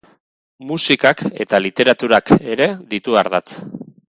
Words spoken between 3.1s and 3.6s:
ardatz.